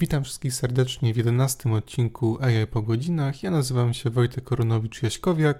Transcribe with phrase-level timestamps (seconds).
[0.00, 3.42] Witam wszystkich serdecznie w 11 odcinku AI po godzinach.
[3.42, 5.54] Ja nazywam się Wojtek Koronowicz-Jaśkowiak,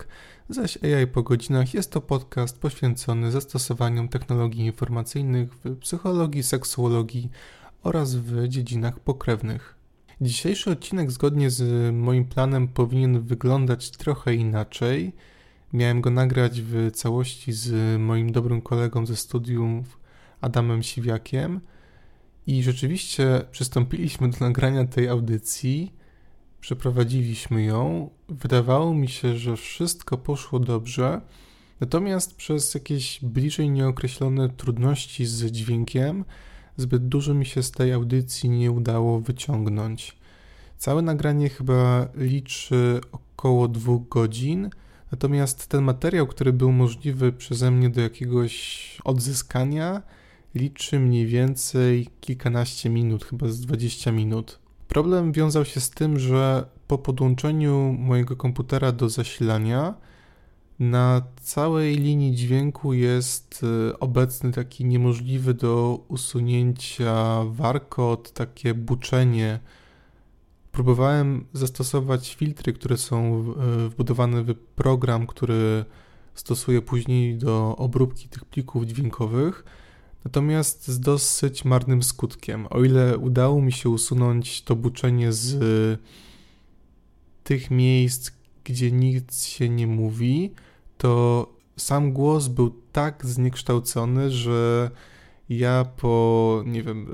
[0.48, 7.30] zaś AI po godzinach jest to podcast poświęcony zastosowaniom technologii informacyjnych w psychologii, seksuologii
[7.82, 9.74] oraz w dziedzinach pokrewnych.
[10.20, 15.12] Dzisiejszy odcinek zgodnie z moim planem powinien wyglądać trochę inaczej.
[15.72, 19.84] Miałem go nagrać w całości z moim dobrym kolegą ze studium
[20.40, 21.60] Adamem Siwiakiem–
[22.50, 25.92] i rzeczywiście przystąpiliśmy do nagrania tej audycji,
[26.60, 28.10] przeprowadziliśmy ją.
[28.28, 31.20] Wydawało mi się, że wszystko poszło dobrze,
[31.80, 36.24] natomiast przez jakieś bliżej nieokreślone trudności z dźwiękiem,
[36.76, 40.16] zbyt dużo mi się z tej audycji nie udało wyciągnąć.
[40.78, 44.70] Całe nagranie chyba liczy około dwóch godzin,
[45.12, 50.02] natomiast ten materiał, który był możliwy przeze mnie do jakiegoś odzyskania,
[50.54, 54.58] liczy mniej więcej kilkanaście minut, chyba z 20 minut.
[54.88, 59.94] Problem wiązał się z tym, że po podłączeniu mojego komputera do zasilania
[60.78, 69.60] na całej linii dźwięku jest y, obecny taki niemożliwy do usunięcia warkot, takie buczenie.
[70.72, 73.44] Próbowałem zastosować filtry, które są
[73.86, 75.84] y, wbudowane w program, który
[76.34, 79.64] stosuję później do obróbki tych plików dźwiękowych
[80.24, 82.66] natomiast z dosyć marnym skutkiem.
[82.70, 85.60] O ile udało mi się usunąć to buczenie z
[87.44, 88.30] tych miejsc,
[88.64, 90.54] gdzie nic się nie mówi,
[90.98, 91.46] to
[91.76, 94.90] sam głos był tak zniekształcony, że
[95.48, 97.06] ja po, nie wiem,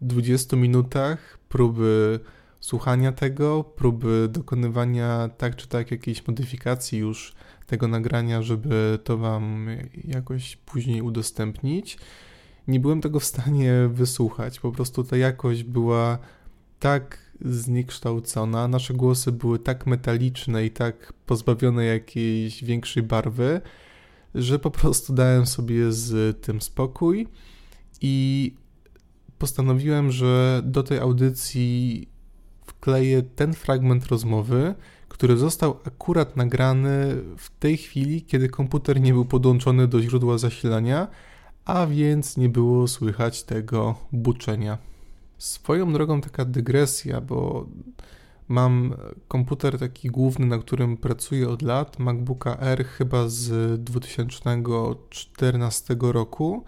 [0.00, 2.20] 20 minutach próby
[2.60, 7.34] słuchania tego, próby dokonywania tak czy tak jakiejś modyfikacji już
[7.66, 9.66] tego nagrania, żeby to Wam
[10.04, 11.98] jakoś później udostępnić
[12.68, 14.60] nie byłem tego w stanie wysłuchać.
[14.60, 16.18] Po prostu ta jakość była
[16.78, 23.60] tak zniekształcona, nasze głosy były tak metaliczne i tak pozbawione jakiejś większej barwy,
[24.34, 27.28] że po prostu dałem sobie z tym spokój
[28.00, 28.54] i
[29.38, 32.08] postanowiłem, że do tej audycji
[32.66, 34.74] wkleję ten fragment rozmowy,
[35.08, 41.08] który został akurat nagrany w tej chwili, kiedy komputer nie był podłączony do źródła zasilania
[41.64, 44.78] a więc nie było słychać tego buczenia.
[45.38, 47.66] Swoją drogą taka dygresja, bo
[48.48, 48.94] mam
[49.28, 56.64] komputer taki główny, na którym pracuję od lat, MacBooka R chyba z 2014 roku.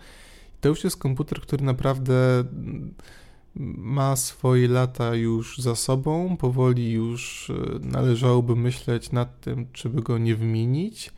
[0.60, 2.44] To już jest komputer, który naprawdę
[3.56, 10.02] ma swoje lata już za sobą, powoli już e, należałoby myśleć nad tym, czy by
[10.02, 11.12] go nie wymienić.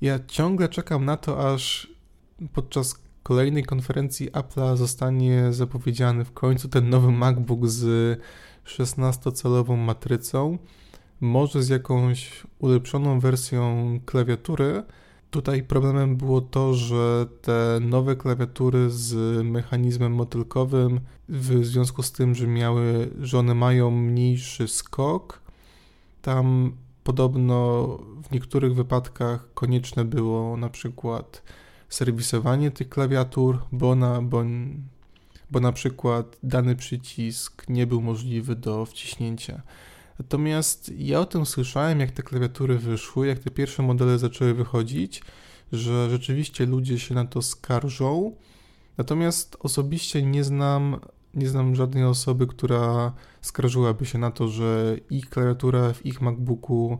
[0.00, 1.90] Ja ciągle czekam na to, aż
[2.52, 8.20] podczas kolejnej konferencji Apple'a zostanie zapowiedziany w końcu ten nowy MacBook z
[8.66, 10.58] 16-calową matrycą,
[11.20, 14.82] może z jakąś ulepszoną wersją klawiatury.
[15.30, 22.34] Tutaj problemem było to, że te nowe klawiatury z mechanizmem motylkowym, w związku z tym,
[22.34, 25.40] że miały, że one mają mniejszy skok,
[26.22, 26.72] tam
[27.04, 27.86] podobno
[28.22, 31.42] w niektórych wypadkach konieczne było na przykład
[31.90, 34.44] serwisowanie tych klawiatur, bo na, bo,
[35.50, 39.62] bo na przykład dany przycisk nie był możliwy do wciśnięcia.
[40.18, 45.22] Natomiast ja o tym słyszałem, jak te klawiatury wyszły, jak te pierwsze modele zaczęły wychodzić,
[45.72, 48.36] że rzeczywiście ludzie się na to skarżą.
[48.98, 51.00] Natomiast osobiście nie znam,
[51.34, 56.98] nie znam żadnej osoby, która skarżyłaby się na to, że ich klawiatura w ich MacBooku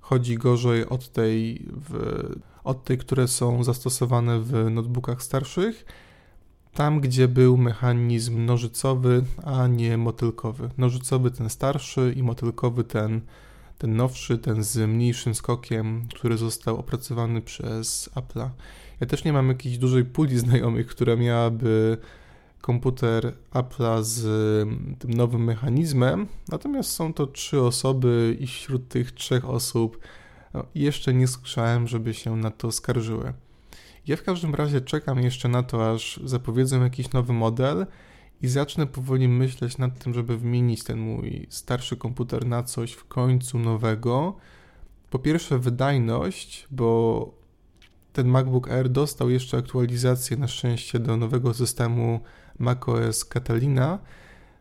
[0.00, 2.22] chodzi gorzej od tej w
[2.64, 5.84] od tych, które są zastosowane w notebookach starszych,
[6.74, 10.70] tam gdzie był mechanizm nożycowy, a nie motylkowy.
[10.78, 13.20] Nożycowy ten starszy i motylkowy ten,
[13.78, 18.48] ten nowszy, ten z mniejszym skokiem, który został opracowany przez Apple'a.
[19.00, 21.98] Ja też nie mam jakiejś dużej puli znajomych, która miałaby
[22.60, 24.22] komputer Apple'a z
[24.98, 29.98] tym nowym mechanizmem, natomiast są to trzy osoby i wśród tych trzech osób
[30.54, 33.32] no, jeszcze nie słyszałem, żeby się na to skarżyły.
[34.06, 37.86] Ja w każdym razie czekam jeszcze na to, aż zapowiedzą jakiś nowy model
[38.42, 43.04] i zacznę powoli myśleć nad tym, żeby wymienić ten mój starszy komputer na coś w
[43.04, 44.36] końcu nowego.
[45.10, 47.42] Po pierwsze, wydajność, bo
[48.12, 52.20] ten MacBook Air dostał jeszcze aktualizację na szczęście do nowego systemu
[52.58, 53.98] macOS Catalina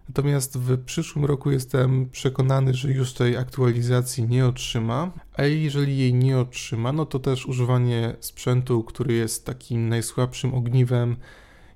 [0.09, 6.13] Natomiast w przyszłym roku jestem przekonany, że już tej aktualizacji nie otrzyma, a jeżeli jej
[6.13, 11.15] nie otrzyma, no to też używanie sprzętu, który jest takim najsłabszym ogniwem,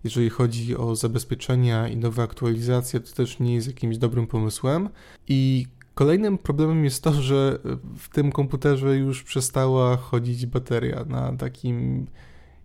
[0.03, 4.89] jeżeli chodzi o zabezpieczenia i nowe aktualizacje, to też nie jest jakimś dobrym pomysłem.
[5.27, 7.59] I kolejnym problemem jest to, że
[7.97, 12.07] w tym komputerze już przestała chodzić bateria na takim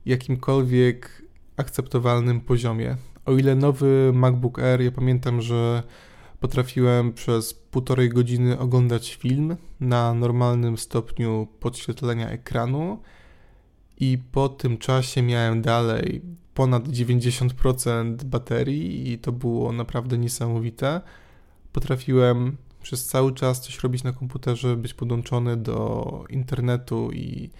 [0.07, 1.23] jakimkolwiek
[1.57, 2.97] akceptowalnym poziomie.
[3.31, 5.83] O ile nowy MacBook Air, ja pamiętam, że
[6.41, 13.03] potrafiłem przez półtorej godziny oglądać film na normalnym stopniu podświetlenia ekranu
[14.01, 16.23] i po tym czasie miałem dalej
[16.55, 21.01] ponad 90% baterii i to było naprawdę niesamowite.
[21.73, 27.51] Potrafiłem przez cały czas coś robić na komputerze, być podłączony do internetu i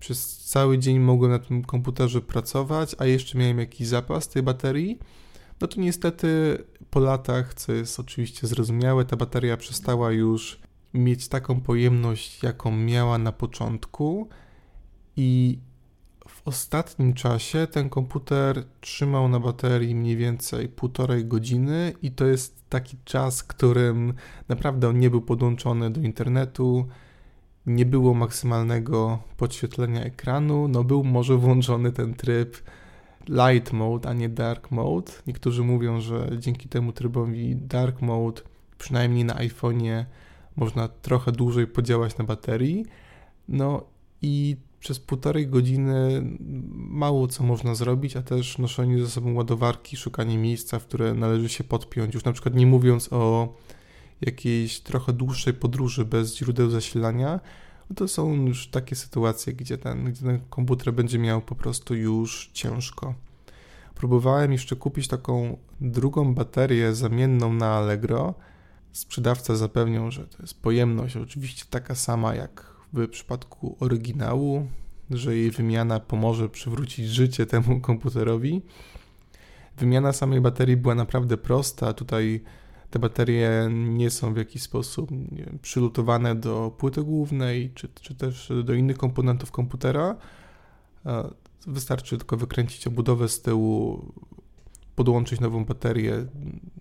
[0.00, 4.98] przez cały dzień mogłem na tym komputerze pracować, a jeszcze miałem jakiś zapas tej baterii.
[5.60, 6.58] No to niestety
[6.90, 10.60] po latach, co jest oczywiście zrozumiałe, ta bateria przestała już
[10.94, 14.28] mieć taką pojemność, jaką miała na początku
[15.16, 15.58] i
[16.28, 22.68] w ostatnim czasie ten komputer trzymał na baterii mniej więcej półtorej godziny i to jest
[22.68, 24.14] taki czas, którym
[24.48, 26.88] naprawdę on nie był podłączony do internetu,
[27.68, 32.56] nie było maksymalnego podświetlenia ekranu, no był może włączony ten tryb
[33.28, 35.12] light mode, a nie dark mode.
[35.26, 38.42] Niektórzy mówią, że dzięki temu trybowi dark mode,
[38.78, 40.04] przynajmniej na iPhone'ie,
[40.56, 42.86] można trochę dłużej podziałać na baterii.
[43.48, 43.84] No
[44.22, 46.22] i przez półtorej godziny
[46.74, 51.48] mało co można zrobić, a też noszenie ze sobą ładowarki, szukanie miejsca, w które należy
[51.48, 53.54] się podpiąć, już na przykład nie mówiąc o
[54.20, 57.40] jakiejś trochę dłuższej podróży bez źródeł zasilania,
[57.96, 62.50] to są już takie sytuacje, gdzie ten, gdzie ten komputer będzie miał po prostu już
[62.52, 63.14] ciężko.
[63.94, 68.34] Próbowałem jeszcze kupić taką drugą baterię zamienną na Allegro.
[68.92, 74.66] Sprzedawca zapewniał, że to jest pojemność oczywiście taka sama jak w przypadku oryginału,
[75.10, 78.62] że jej wymiana pomoże przywrócić życie temu komputerowi.
[79.76, 81.92] Wymiana samej baterii była naprawdę prosta.
[81.92, 82.40] Tutaj
[82.90, 85.10] te baterie nie są w jakiś sposób
[85.62, 90.16] przylutowane do płyty głównej, czy, czy też do innych komponentów komputera.
[91.66, 94.04] Wystarczy tylko wykręcić obudowę z tyłu,
[94.96, 96.26] podłączyć nową baterię.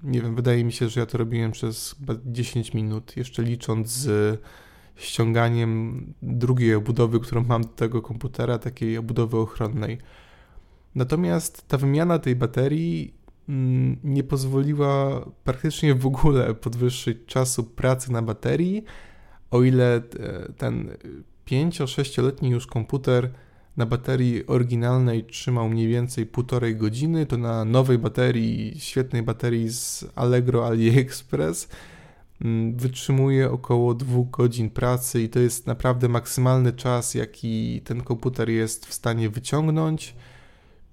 [0.04, 1.96] Nie wiem, wydaje mi się, że ja to robiłem przez
[2.26, 4.42] 10 minut, jeszcze licząc z
[4.96, 9.98] ściąganiem drugiej obudowy, którą mam do tego komputera, takiej obudowy ochronnej.
[10.96, 13.17] Natomiast ta wymiana tej baterii
[14.04, 18.84] nie pozwoliła praktycznie w ogóle podwyższyć czasu pracy na baterii,
[19.52, 20.02] o ile e,
[20.58, 20.90] ten
[21.48, 23.30] 5-6-letni już komputer
[23.78, 30.06] na baterii oryginalnej trzymał mniej więcej półtorej godziny, to na nowej baterii, świetnej baterii z
[30.16, 31.68] Allegro AliExpress
[32.42, 38.50] Mm, wytrzymuje około dwóch godzin pracy i to jest naprawdę maksymalny czas, jaki ten komputer
[38.50, 40.16] jest w stanie wyciągnąć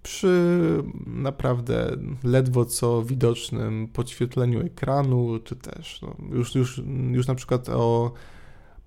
[0.04, 7.68] przy naprawdę ledwo co widocznym podświetleniu ekranu, czy też no, już, już, już na przykład
[7.68, 8.12] o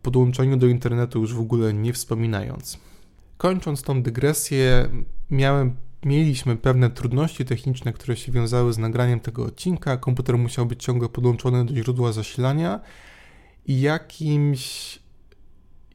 [0.01, 2.79] podłączeniu do internetu już w ogóle nie wspominając.
[3.37, 4.89] Kończąc tą dygresję,
[5.29, 9.97] miałem mieliśmy pewne trudności techniczne, które się wiązały z nagraniem tego odcinka.
[9.97, 12.79] Komputer musiał być ciągle podłączony do źródła zasilania
[13.65, 14.99] i jakimś,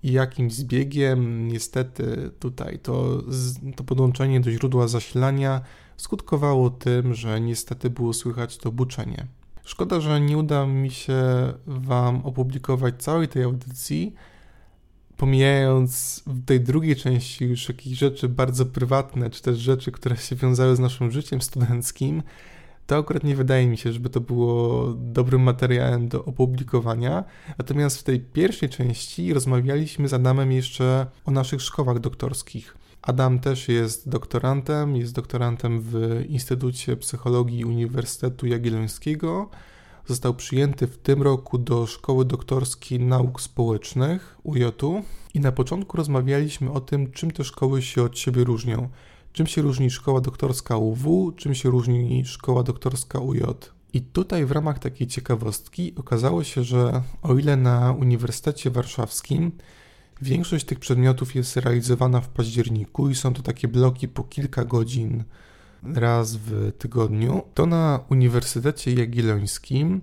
[0.03, 3.23] jakimś zbiegiem niestety tutaj to,
[3.77, 5.61] to podłączenie do źródła zasilania
[5.97, 9.27] skutkowało tym, że niestety było słychać to buczenie.
[9.65, 11.23] Szkoda, że nie uda mi się
[11.67, 14.15] Wam opublikować całej tej audycji,
[15.17, 20.37] pomijając w tej drugiej części już jakieś rzeczy bardzo prywatne, czy też rzeczy, które się
[20.37, 22.23] wiązały z naszym życiem studenckim,
[22.87, 27.25] to akurat nie wydaje mi się, żeby to było dobrym materiałem do opublikowania.
[27.59, 32.77] Natomiast w tej pierwszej części rozmawialiśmy z Adamem jeszcze o naszych szkołach doktorskich.
[33.03, 39.51] Adam też jest doktorantem, jest doktorantem w Instytucie Psychologii Uniwersytetu Jagiellońskiego
[40.07, 44.63] Został przyjęty w tym roku do Szkoły Doktorskiej Nauk Społecznych UJ
[45.35, 48.89] i na początku rozmawialiśmy o tym, czym te szkoły się od siebie różnią.
[49.33, 53.41] Czym się różni Szkoła Doktorska UW, czym się różni Szkoła Doktorska UJ.
[53.93, 59.53] I tutaj w ramach takiej ciekawostki okazało się, że o ile na Uniwersytecie Warszawskim
[60.23, 65.25] większość tych przedmiotów jest realizowana w październiku i są to takie bloki po kilka godzin
[65.83, 70.01] raz w tygodniu, to na Uniwersytecie Jagiellońskim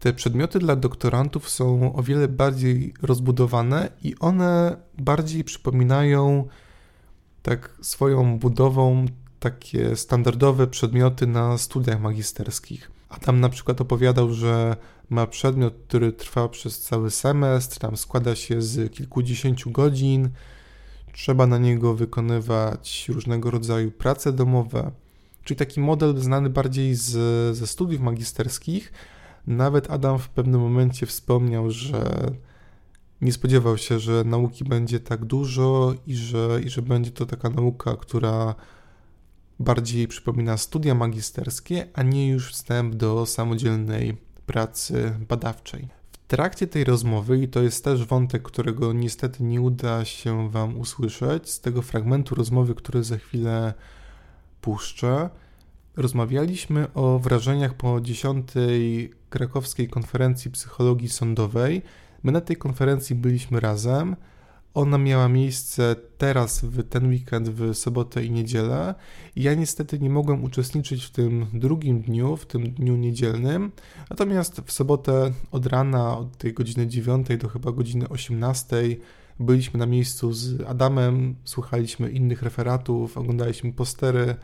[0.00, 6.48] te przedmioty dla doktorantów są o wiele bardziej rozbudowane i one bardziej przypominają
[7.46, 9.06] tak swoją budową
[9.40, 12.90] takie standardowe przedmioty na studiach magisterskich.
[13.08, 14.76] A tam na przykład opowiadał, że
[15.10, 20.28] ma przedmiot, który trwa przez cały semestr, tam składa się z kilkudziesięciu godzin,
[21.12, 24.90] trzeba na niego wykonywać różnego rodzaju prace domowe
[25.46, 27.10] czyli taki model znany bardziej z,
[27.56, 28.92] ze studiów magisterskich.
[29.46, 32.30] Nawet Adam w pewnym momencie wspomniał, że
[33.20, 37.50] nie spodziewał się, że nauki będzie tak dużo i że, i że będzie to taka
[37.50, 38.54] nauka, która
[39.58, 45.88] bardziej przypomina studia magisterskie, a nie już wstęp do samodzielnej pracy badawczej.
[46.12, 50.78] W trakcie tej rozmowy, i to jest też wątek, którego niestety nie uda się Wam
[50.78, 53.74] usłyszeć, z tego fragmentu rozmowy, który za chwilę
[54.60, 55.30] puszczę,
[55.96, 58.50] rozmawialiśmy o wrażeniach po 10.
[59.30, 61.82] krakowskiej konferencji psychologii sądowej.
[62.26, 64.16] My na tej konferencji byliśmy razem.
[64.74, 68.94] Ona miała miejsce teraz, w ten weekend, w sobotę i niedzielę.
[69.36, 73.72] Ja niestety nie mogłem uczestniczyć w tym drugim dniu, w tym dniu niedzielnym.
[74.10, 78.76] Natomiast w sobotę od rana, od tej godziny 9 do chyba godziny 18
[79.40, 84.34] byliśmy na miejscu z Adamem, słuchaliśmy innych referatów, oglądaliśmy postery,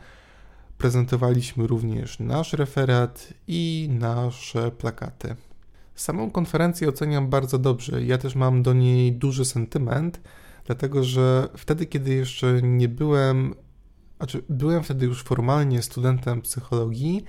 [0.77, 5.35] prezentowaliśmy również nasz referat i nasze plakaty.
[5.95, 8.03] Samą konferencję oceniam bardzo dobrze.
[8.03, 10.21] Ja też mam do niej duży sentyment,
[10.65, 13.55] dlatego że wtedy, kiedy jeszcze nie byłem,
[14.17, 17.23] znaczy byłem wtedy już formalnie studentem psychologii,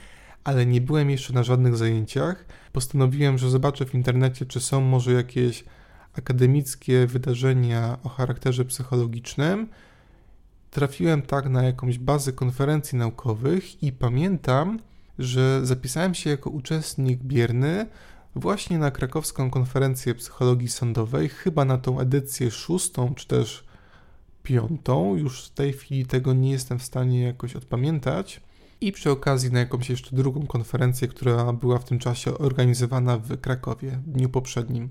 [0.45, 5.13] ale nie byłem jeszcze na żadnych zajęciach, postanowiłem, że zobaczę w internecie, czy są może
[5.13, 5.65] jakieś
[6.19, 9.69] akademickie wydarzenia o charakterze psychologicznym.
[10.71, 14.79] Trafiłem tak na jakąś bazę konferencji naukowych i pamiętam,
[15.19, 17.87] że zapisałem się jako uczestnik bierny
[18.37, 23.65] właśnie na krakowską konferencję psychologii sądowej, chyba na tą edycję szóstą czy też
[24.43, 25.17] piątą.
[25.17, 28.41] Już w tej chwili tego nie jestem w stanie jakoś odpamiętać.
[28.81, 33.41] I przy okazji na jakąś jeszcze drugą konferencję, która była w tym czasie organizowana w
[33.41, 34.89] Krakowie w dniu poprzednim.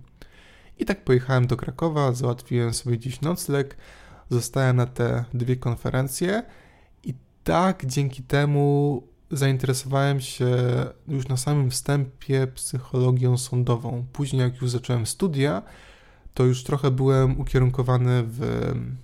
[0.79, 3.77] I tak pojechałem do Krakowa, załatwiłem sobie dziś nocleg,
[4.29, 6.43] zostałem na te dwie konferencje
[7.03, 9.03] i tak dzięki temu
[9.37, 10.55] zainteresowałem się
[11.07, 14.05] już na samym wstępie psychologią sądową.
[14.13, 15.61] Później, jak już zacząłem studia,
[16.33, 18.39] to już trochę byłem ukierunkowany w,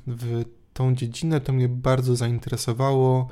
[0.07, 1.41] w tą dziedzinę.
[1.41, 3.27] To mnie bardzo zainteresowało.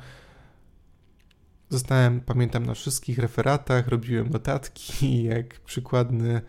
[1.70, 6.40] Zostałem, pamiętam, na wszystkich referatach, robiłem notatki, jak przykładny,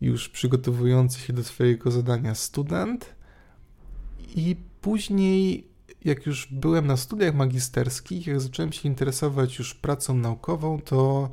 [0.00, 3.14] już przygotowujący się do swojego zadania student.
[4.34, 5.71] I później
[6.04, 11.30] jak już byłem na studiach magisterskich, jak zacząłem się interesować już pracą naukową, to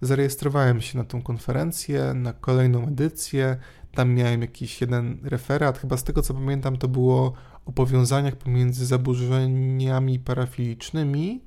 [0.00, 3.56] zarejestrowałem się na tą konferencję, na kolejną edycję.
[3.94, 7.32] Tam miałem jakiś jeden referat, chyba z tego co pamiętam, to było
[7.66, 11.40] o powiązaniach pomiędzy zaburzeniami parafilicznymi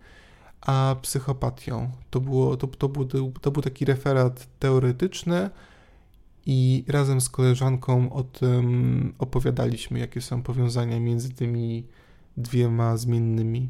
[0.62, 1.92] a psychopatią.
[2.10, 5.50] To, było, to, to, był, to był taki referat teoretyczny
[6.46, 11.88] i razem z koleżanką o tym opowiadaliśmy, jakie są powiązania między tymi
[12.38, 13.70] dwiema zmiennymi.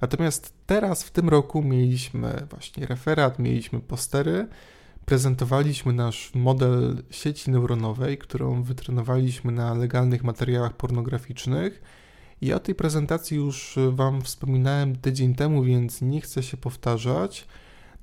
[0.00, 4.48] Natomiast teraz w tym roku mieliśmy właśnie referat, mieliśmy postery,
[5.04, 11.82] prezentowaliśmy nasz model sieci neuronowej, którą wytrenowaliśmy na legalnych materiałach pornograficznych.
[12.42, 17.46] Ja o tej prezentacji już Wam wspominałem tydzień temu, więc nie chcę się powtarzać.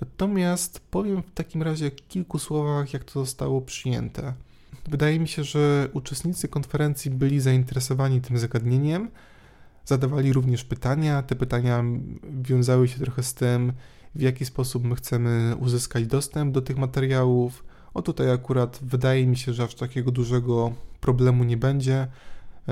[0.02, 4.34] Natomiast powiem w takim razie w kilku słowach, jak to zostało przyjęte.
[4.88, 9.10] Wydaje mi się, że uczestnicy konferencji byli zainteresowani tym zagadnieniem
[9.88, 11.24] zadawali również pytania.
[11.24, 11.84] Te pytania
[12.42, 13.74] wiązały się trochę z tym,
[14.16, 17.66] w jaki sposób my chcemy uzyskać dostęp do tych materiałów.
[17.94, 22.08] O tutaj akurat wydaje mi się, że aż takiego dużego problemu nie będzie.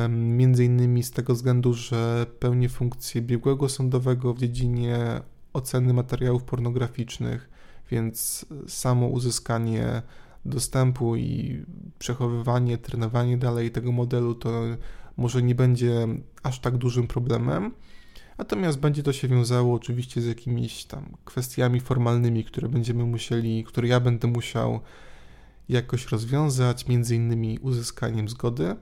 [0.09, 4.97] Między innymi z tego względu, że pełnię funkcję biegłego sądowego w dziedzinie
[5.53, 7.49] oceny materiałów pornograficznych,
[7.91, 10.01] więc samo uzyskanie
[10.45, 11.63] dostępu i
[11.99, 14.63] przechowywanie, trenowanie dalej tego modelu to
[15.17, 16.07] może nie będzie
[16.43, 17.71] aż tak dużym problemem.
[18.37, 23.87] Natomiast będzie to się wiązało oczywiście z jakimiś tam kwestiami formalnymi, które będziemy musieli, które
[23.87, 24.79] ja będę musiał
[25.69, 28.75] jakoś rozwiązać, między innymi uzyskaniem zgody.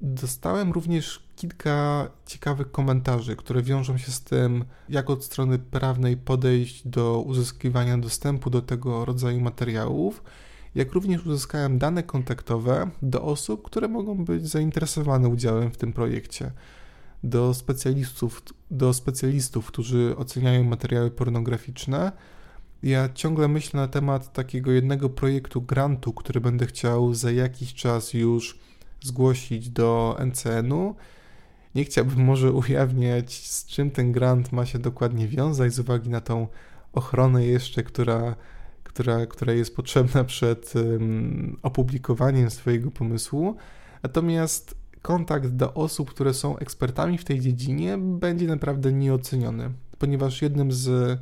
[0.00, 6.88] Dostałem również kilka ciekawych komentarzy, które wiążą się z tym, jak od strony prawnej podejść
[6.88, 10.22] do uzyskiwania dostępu do tego rodzaju materiałów
[10.74, 16.52] jak również uzyskałem dane kontaktowe do osób, które mogą być zainteresowane udziałem w tym projekcie.
[17.24, 22.12] Do specjalistów, do specjalistów, którzy oceniają materiały pornograficzne.
[22.82, 28.14] Ja ciągle myślę na temat takiego jednego projektu grantu, który będę chciał za jakiś czas
[28.14, 28.58] już
[29.00, 30.94] zgłosić do NCN-u.
[31.74, 36.20] Nie chciałbym może ujawniać, z czym ten grant ma się dokładnie wiązać, z uwagi na
[36.20, 36.46] tą
[36.92, 38.34] ochronę jeszcze, która
[38.98, 40.72] która, która jest potrzebna przed
[41.62, 43.56] opublikowaniem swojego pomysłu.
[44.02, 49.70] Natomiast kontakt do osób, które są ekspertami w tej dziedzinie, będzie naprawdę nieoceniony.
[49.98, 51.18] ponieważ jednym z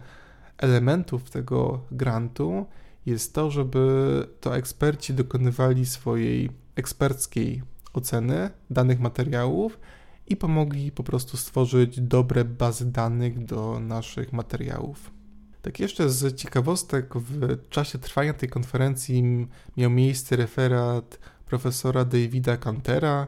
[0.58, 2.66] elementów tego grantu
[3.06, 9.78] jest to, żeby to eksperci dokonywali swojej eksperckiej oceny danych materiałów
[10.26, 15.15] i pomogli po prostu stworzyć dobre bazy danych do naszych materiałów.
[15.66, 19.46] Tak jeszcze z ciekawostek, w czasie trwania tej konferencji
[19.76, 23.26] miał miejsce referat profesora Davida Cantera.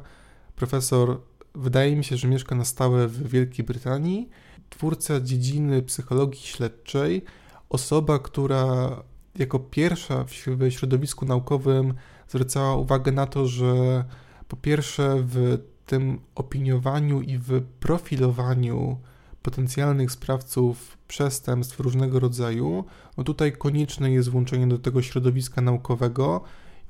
[0.57, 1.21] Profesor,
[1.55, 4.29] wydaje mi się, że mieszka na stałe w Wielkiej Brytanii,
[4.71, 7.25] twórca dziedziny psychologii śledczej,
[7.69, 8.91] osoba, która
[9.39, 10.33] jako pierwsza w
[10.71, 11.95] środowisku naukowym
[12.29, 14.05] zwracała uwagę na to, że
[14.49, 18.99] po pierwsze w tym opiniowaniu i w profilowaniu
[19.43, 22.85] potencjalnych sprawców przestępstw różnego rodzaju,
[23.17, 26.41] no tutaj konieczne jest włączenie do tego środowiska naukowego,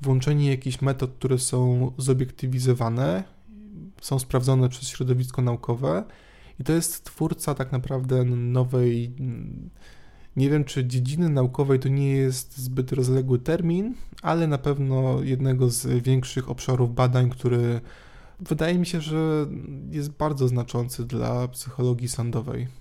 [0.01, 3.23] włączenie jakichś metod, które są zobiektywizowane,
[4.01, 6.03] są sprawdzone przez środowisko naukowe
[6.59, 9.13] i to jest twórca tak naprawdę nowej,
[10.35, 15.69] nie wiem czy dziedziny naukowej to nie jest zbyt rozległy termin, ale na pewno jednego
[15.69, 17.81] z większych obszarów badań, który
[18.39, 19.47] wydaje mi się, że
[19.89, 22.78] jest bardzo znaczący dla psychologii sądowej.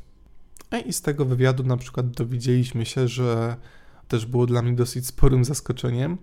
[0.87, 3.56] I z tego wywiadu na przykład dowiedzieliśmy się, że
[4.08, 6.18] też było dla mnie dosyć sporym zaskoczeniem,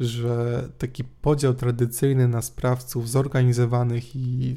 [0.00, 4.56] że taki podział tradycyjny na sprawców zorganizowanych i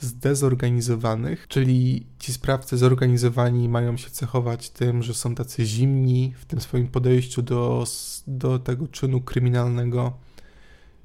[0.00, 6.60] zdezorganizowanych, czyli ci sprawcy zorganizowani mają się cechować tym, że są tacy zimni w tym
[6.60, 7.84] swoim podejściu do,
[8.26, 10.12] do tego czynu kryminalnego,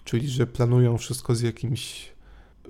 [0.04, 2.12] czyli że planują wszystko z jakimś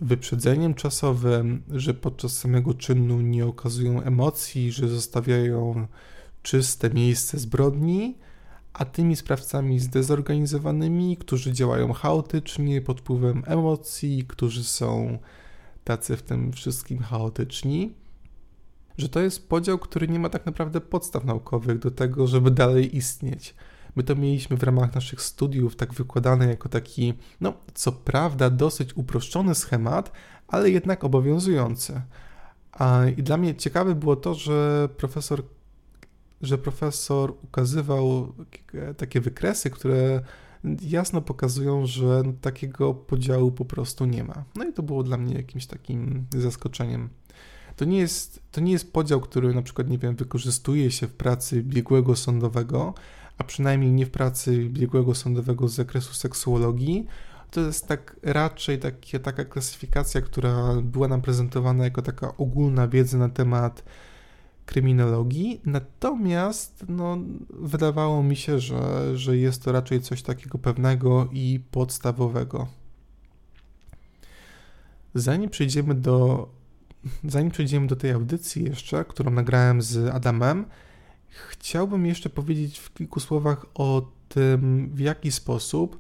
[0.02, 5.88] wyprzedzeniem czasowym, że podczas samego czynu nie okazują emocji, że zostawiają
[6.44, 8.18] czyste miejsce zbrodni,
[8.74, 15.18] a tymi sprawcami zdezorganizowanymi, którzy działają chaotycznie pod wpływem emocji, którzy są
[15.84, 17.94] tacy w tym wszystkim chaotyczni,
[18.98, 22.98] że to jest podział, który nie ma tak naprawdę podstaw naukowych do tego, żeby dalej
[22.98, 23.56] istnieć.
[23.98, 28.98] My to mieliśmy w ramach naszych studiów tak wykładane jako taki, no co prawda dosyć
[28.98, 30.12] uproszczony schemat,
[30.48, 32.02] ale jednak obowiązujący.
[33.18, 35.44] I dla mnie ciekawe było to, że profesor,
[36.42, 38.34] że profesor ukazywał
[38.98, 40.22] takie wykresy, które
[40.82, 44.44] jasno pokazują, że takiego podziału po prostu nie ma.
[44.56, 47.10] No i to było dla mnie jakimś takim zaskoczeniem.
[47.76, 51.14] To nie jest, to nie jest podział, który na przykład, nie wiem, wykorzystuje się w
[51.14, 52.94] pracy biegłego sądowego,
[53.38, 57.08] a przynajmniej nie w pracy biegłego sądowego z zakresu seksuologii.
[57.52, 63.18] To jest tak raczej takie, taka klasyfikacja, która była nam prezentowana jako taka ogólna wiedza
[63.18, 63.84] na temat
[64.66, 67.18] kryminologii, natomiast no,
[67.50, 72.68] wydawało mi się, że, że jest to raczej coś takiego pewnego i podstawowego.
[75.16, 76.50] Zanim przejdziemy do,
[77.24, 80.66] zanim przejdziemy do tej audycji jeszcze, którą nagrałem z Adamem,
[81.30, 86.00] chciałbym jeszcze powiedzieć w kilku słowach o tym, w jaki sposób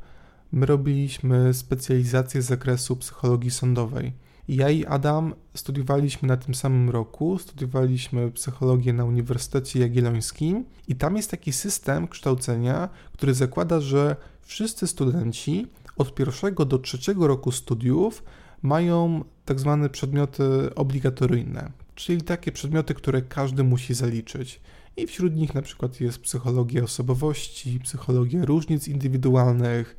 [0.52, 4.14] my robiliśmy specjalizację z zakresu psychologii sądowej.
[4.48, 11.18] Ja i Adam studiowaliśmy na tym samym roku, studiowaliśmy psychologię na Uniwersytecie Jagiellońskim i tam
[11.18, 18.24] jest taki system kształcenia, który zakłada, że wszyscy studenci od pierwszego do trzeciego roku studiów
[18.62, 24.62] mają tak zwane przedmioty obligatoryjne, czyli takie przedmioty, które każdy musi zaliczyć.
[24.98, 29.98] I wśród nich na przykład jest psychologia osobowości, psychologia różnic indywidualnych,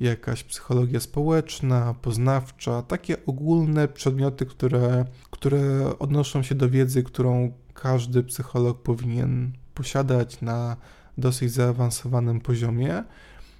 [0.00, 8.22] jakaś psychologia społeczna, poznawcza, takie ogólne przedmioty, które, które odnoszą się do wiedzy, którą każdy
[8.22, 10.76] psycholog powinien posiadać na
[11.18, 13.04] dosyć zaawansowanym poziomie.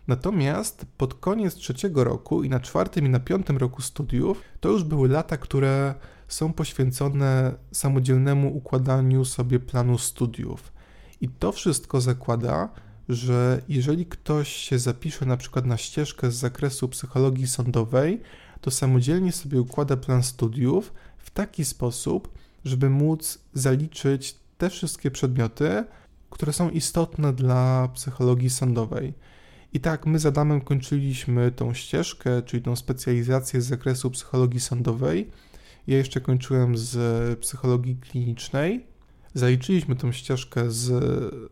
[0.09, 4.85] Natomiast pod koniec trzeciego roku i na czwartym i na piątym roku studiów to już
[4.85, 5.95] były lata, które
[6.33, 10.73] są poświęcone samodzielnemu układaniu sobie planu studiów.
[11.21, 12.69] I to wszystko zakłada,
[13.09, 18.21] że jeżeli ktoś się zapisze na przykład na ścieżkę z zakresu psychologii sądowej,
[18.61, 25.85] to samodzielnie sobie układa plan studiów w taki sposób, żeby móc zaliczyć te wszystkie przedmioty,
[26.31, 29.15] które są istotne dla psychologii sądowej.
[29.73, 35.31] I tak, my z Adamem kończyliśmy tą ścieżkę, czyli tą specjalizację z zakresu psychologii sądowej.
[35.87, 38.93] Ja jeszcze kończyłem z psychologii klinicznej
[39.35, 40.93] zaliczyliśmy tą ścieżkę z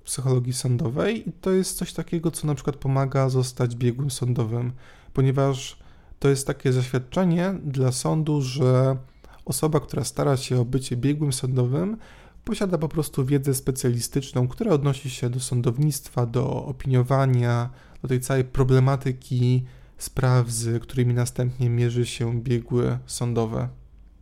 [0.05, 4.73] psychologii sądowej i to jest coś takiego, co na przykład pomaga zostać biegłym sądowym,
[5.13, 5.79] ponieważ
[6.19, 8.97] to jest takie zaświadczenie dla sądu, że
[9.45, 11.97] osoba, która stara się o bycie biegłym sądowym,
[12.45, 17.71] posiada po prostu wiedzę specjalistyczną, która odnosi się do sądownictwa, do opiniowania,
[18.03, 19.65] do tej całej problematyki
[19.99, 23.80] spraw, z którymi następnie mierzy się biegły sądowe.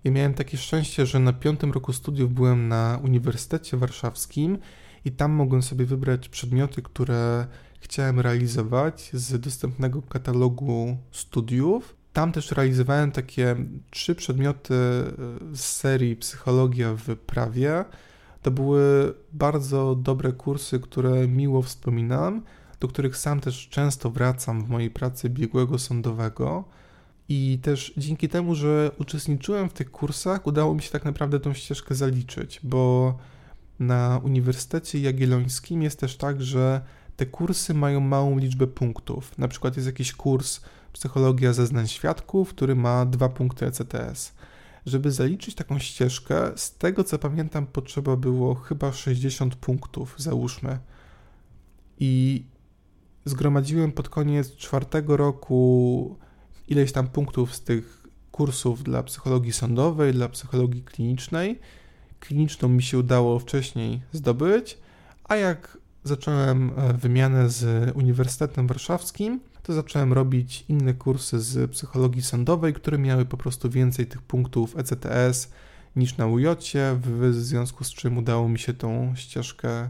[0.09, 4.59] Ja miałem takie szczęście, że na piątym roku studiów byłem na Uniwersytecie Warszawskim
[5.05, 7.47] i tam mogłem sobie wybrać przedmioty, które
[7.81, 11.97] chciałem realizować z dostępnego katalogu studiów.
[12.13, 13.57] Tam też realizowałem takie
[13.91, 14.75] trzy przedmioty
[15.53, 17.85] z serii Psychologia w prawie.
[18.43, 22.43] To były bardzo dobre kursy, które miło wspominam,
[22.81, 26.65] do których sam też często wracam w mojej pracy biegłego sądowego.
[27.29, 31.55] I też dzięki temu, że uczestniczyłem w tych kursach, udało mi się tak naprawdę tą
[31.55, 33.15] ścieżkę zaliczyć, bo
[33.79, 36.81] na Uniwersytecie Jagiellońskim jest też tak, że
[37.17, 39.39] te kursy mają małą liczbę punktów.
[39.39, 40.61] Na przykład jest jakiś kurs
[40.93, 44.33] Psychologia zeznań świadków, który ma dwa punkty ECTS.
[44.87, 50.79] Żeby zaliczyć taką ścieżkę, z tego co pamiętam, potrzeba było chyba 60 punktów, załóżmy.
[52.01, 52.45] I
[53.25, 56.17] zgromadziłem pod koniec czwartego roku
[56.69, 61.61] ileś tam punktów z tych kursów dla psychologii sądowej, dla psychologii klinicznej.
[62.21, 64.79] Kliniczną mi się udało wcześniej zdobyć,
[65.25, 72.23] a jak zacząłem e, wymianę z Uniwersytetem Warszawskim, to zacząłem robić inne kursy z psychologii
[72.23, 75.51] sądowej, które miały po prostu więcej tych punktów ECTS
[75.97, 76.47] niż na UJ,
[77.01, 79.89] w związku z czym udało mi się tą ścieżkę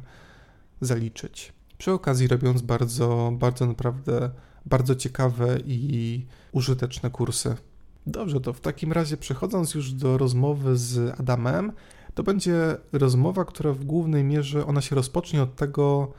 [0.80, 1.52] zaliczyć.
[1.78, 4.30] Przy okazji robiąc bardzo, bardzo naprawdę
[4.68, 7.56] bardzo ciekawe i użyteczne kursy.
[8.06, 11.72] Dobrze, to w takim razie przechodząc już do rozmowy z Adamem,
[12.14, 16.12] to będzie rozmowa, która w głównej mierze ona się rozpocznie od tego,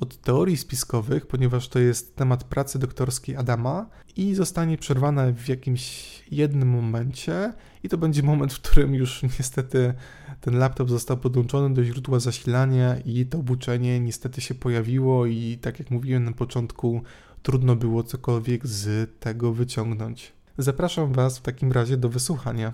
[0.00, 6.06] od teorii spiskowych, ponieważ to jest temat pracy doktorskiej Adama i zostanie przerwana w jakimś
[6.30, 9.94] jednym momencie i to będzie moment, w którym już niestety
[10.40, 15.78] ten laptop został podłączony do źródła zasilania i to obuczenie niestety się pojawiło i tak
[15.78, 17.02] jak mówiłem na początku,
[17.42, 20.32] trudno było cokolwiek z tego wyciągnąć.
[20.58, 22.72] Zapraszam Was w takim razie do wysłuchania.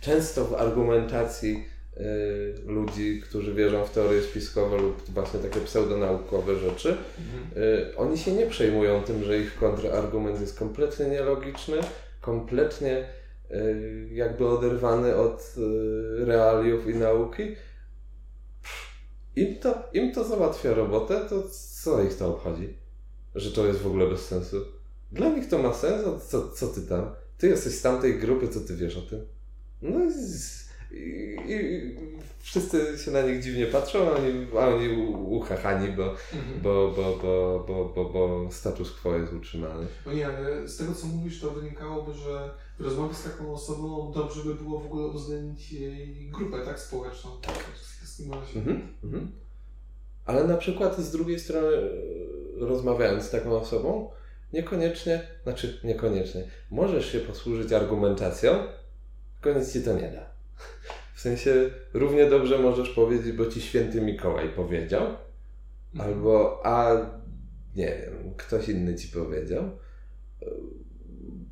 [0.00, 1.64] Często w argumentacji
[1.96, 7.64] y, ludzi, którzy wierzą w teorie spiskowe lub właśnie takie pseudonaukowe rzeczy, mhm.
[7.64, 11.76] y, oni się nie przejmują tym, że ich kontrargument jest kompletnie nielogiczny,
[12.20, 13.04] kompletnie
[13.50, 17.56] y, jakby oderwany od y, realiów i nauki.
[19.36, 21.42] Im to, im to załatwia robotę, to
[21.82, 22.85] co ich to obchodzi?
[23.36, 24.56] Że to jest w ogóle bez sensu.
[25.12, 27.10] Dla nich to ma sens, a co, co ty tam?
[27.38, 29.26] Ty jesteś z tamtej grupy, co ty wiesz o tym?
[29.82, 30.00] No
[30.92, 31.96] i, i, i
[32.38, 34.88] wszyscy się na nich dziwnie patrzą, a oni, a oni
[35.26, 36.62] uchachani, bo, mhm.
[36.62, 39.86] bo, bo, bo, bo, bo, bo status quo jest utrzymany.
[40.06, 44.12] No nie, ale z tego co mówisz, to wynikałoby, że w rozmowie z taką osobą
[44.14, 47.30] dobrze by było w ogóle uwzględnić jej grupę, tak, społeczną.
[47.42, 47.64] Tak.
[48.04, 48.20] Z
[48.56, 48.88] mhm.
[49.04, 49.32] Mhm.
[50.26, 51.68] Ale na przykład z drugiej strony
[52.58, 54.10] rozmawiając z taką osobą,
[54.52, 58.52] niekoniecznie, znaczy niekoniecznie, możesz się posłużyć argumentacją,
[59.42, 60.26] tylko nic ci to nie da.
[61.14, 66.10] W sensie równie dobrze możesz powiedzieć, bo ci święty Mikołaj powiedział, mhm.
[66.10, 66.96] albo a
[67.76, 69.70] nie wiem, ktoś inny ci powiedział,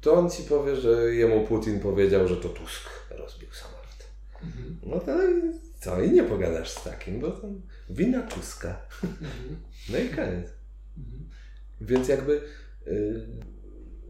[0.01, 3.85] to on ci powie, że jemu Putin powiedział, że to Tusk rozbił samolot.
[4.45, 4.79] Mhm.
[4.87, 5.19] No to
[5.81, 6.03] co?
[6.03, 7.49] I nie pogadasz z takim, bo to
[7.91, 8.77] wina Tuska.
[9.05, 9.57] Mhm.
[9.93, 10.53] No i koniec.
[10.99, 11.29] Mhm.
[11.81, 12.43] Więc jakby
[12.87, 13.27] y,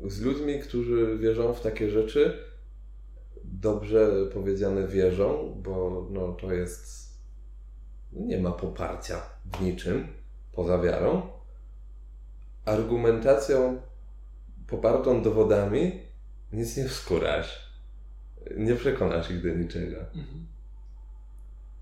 [0.06, 2.38] z ludźmi, którzy wierzą w takie rzeczy,
[3.44, 7.04] dobrze powiedziane wierzą, bo no, to jest.
[8.12, 10.06] Nie ma poparcia w niczym
[10.52, 11.22] poza wiarą.
[12.64, 13.80] Argumentacją
[14.66, 16.00] popartą dowodami
[16.52, 17.63] nic nie wskórasz.
[18.56, 19.96] Nie przekonasz ich do niczego.
[19.96, 20.46] Mhm.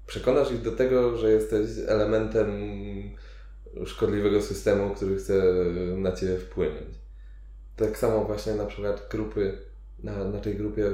[0.07, 2.51] Przekonasz ich do tego, że jesteś elementem
[3.87, 5.43] szkodliwego systemu, który chce
[5.97, 6.95] na Ciebie wpłynąć.
[7.77, 9.59] Tak samo właśnie na przykład grupy,
[10.03, 10.91] na, na tej grupie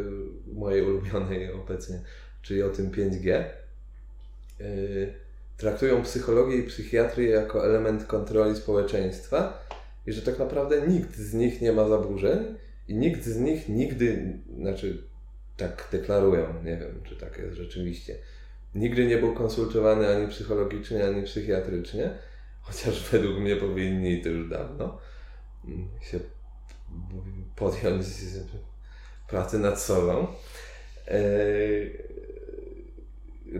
[0.52, 2.00] mojej ulubionej obecnie,
[2.42, 3.44] czyli o tym 5G,
[4.60, 5.14] yy,
[5.56, 9.66] traktują psychologię i psychiatrię jako element kontroli społeczeństwa
[10.06, 12.38] i że tak naprawdę nikt z nich nie ma zaburzeń
[12.88, 15.07] i nikt z nich nigdy, znaczy
[15.58, 18.14] tak deklarują, nie wiem czy tak jest rzeczywiście,
[18.74, 22.10] nigdy nie był konsultowany ani psychologicznie, ani psychiatrycznie,
[22.60, 24.98] chociaż według mnie powinni to już dawno
[25.64, 26.20] mm, się
[27.56, 28.06] podjąć
[29.30, 30.26] pracy nad sobą.
[31.08, 31.20] E,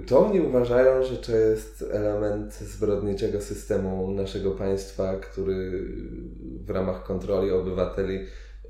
[0.07, 5.85] to oni uważają, że to jest element zbrodniczego systemu naszego państwa, który
[6.67, 8.27] w ramach kontroli obywateli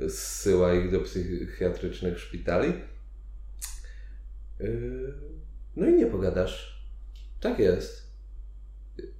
[0.09, 2.73] zsyła ich do psychiatrycznych szpitali.
[4.61, 4.65] E,
[5.77, 6.83] no i nie pogadasz.
[7.41, 8.09] Tak jest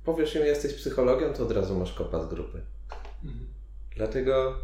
[0.05, 2.61] powiesz im, jesteś psychologiem, to od razu masz kopa z grupy.
[3.25, 3.47] Mhm.
[3.97, 4.55] Dlatego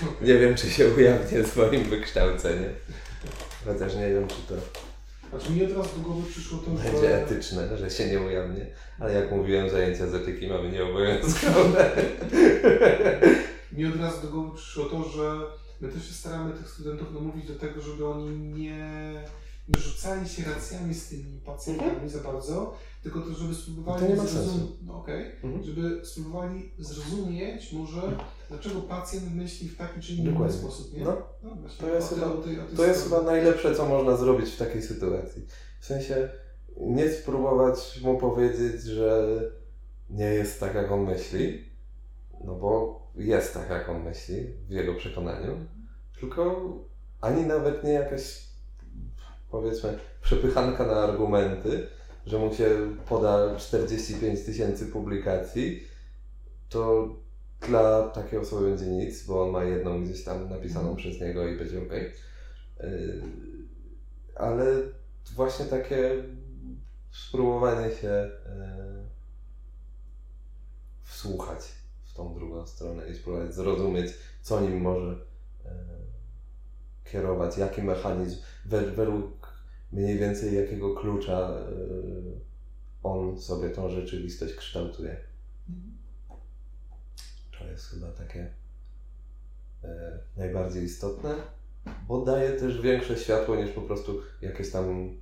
[0.26, 2.72] Nie wiem, czy się ujawnię swoim wykształceniem.
[3.64, 4.54] Chociaż nie wiem, czy to
[5.30, 7.22] Znaczy mi od razu do głowy przyszło to, będzie że...
[7.22, 8.66] etyczne, że się nie ujawnię.
[8.98, 11.90] Ale jak mówiłem, zajęcia z etyki mamy nieobowiązkowe.
[13.72, 15.40] Mi od razu do głowy przyszło to, że
[15.80, 19.24] my też się staramy tych studentów namówić do tego, żeby oni nie,
[19.68, 24.76] nie rzucali się racjami z tymi pacjentami za bardzo, tylko to, żeby spróbowali To zrozum-.
[24.82, 25.32] No, okej.
[25.42, 25.62] Mhm.
[25.64, 28.02] Żeby spróbowali zrozumieć może,
[28.48, 30.56] dlaczego pacjent myśli w taki czy inny Dokładnie.
[30.58, 31.04] sposób, nie?
[31.04, 34.82] No, No, to jest chyba- tej- to jest chyba najlepsze, co można zrobić w takiej
[34.82, 35.42] sytuacji.
[35.80, 36.28] W sensie
[36.80, 39.28] nie spróbować mu powiedzieć, że
[40.10, 41.64] nie jest tak, jak on myśli,
[42.44, 44.36] no bo jest tak, jak on myśli,
[44.68, 45.56] w jego przekonaniu,
[46.20, 46.62] tylko
[47.20, 48.48] ani nawet nie jakaś,
[49.54, 51.86] powiedzmy, przepychanka na argumenty,
[52.26, 55.84] że mu się poda 45 tysięcy publikacji,
[56.68, 57.08] to
[57.60, 61.56] dla takiej osoby będzie nic, bo on ma jedną gdzieś tam napisaną przez niego i
[61.56, 61.92] będzie ok.
[64.34, 64.64] Ale
[65.36, 66.10] właśnie takie
[67.12, 69.04] spróbowanie się yy,
[71.02, 71.60] wsłuchać
[72.04, 74.12] w tą drugą stronę i spróbować zrozumieć,
[74.42, 75.70] co nim może yy,
[77.12, 78.36] kierować, jaki mechanizm,
[78.66, 79.43] we- według
[79.94, 82.40] mniej więcej jakiego klucza yy,
[83.02, 85.16] on sobie tą rzeczywistość kształtuje.
[87.58, 88.50] To jest chyba takie
[89.84, 91.34] e, najbardziej istotne,
[92.08, 95.14] bo daje też większe światło niż po prostu jakieś tam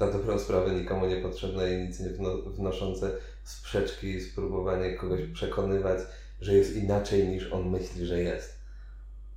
[0.00, 3.12] na dobrą sprawę nikomu niepotrzebne i nic nie wno- wnoszące
[3.44, 6.00] sprzeczki spróbowanie kogoś przekonywać,
[6.40, 8.58] że jest inaczej niż on myśli, że jest.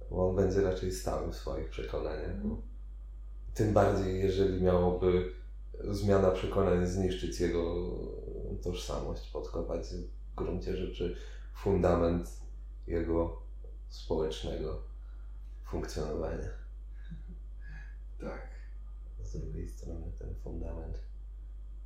[0.09, 2.35] Bo on będzie raczej stały w swoich przekonaniach.
[3.53, 5.33] Tym bardziej, jeżeli miałoby
[5.89, 7.89] zmiana przekonań zniszczyć jego
[8.63, 11.15] tożsamość, podkopać w gruncie rzeczy
[11.55, 12.29] fundament
[12.87, 13.41] jego
[13.89, 14.81] społecznego
[15.63, 16.49] funkcjonowania.
[18.19, 18.51] Tak.
[19.23, 20.97] Z drugiej strony ten fundament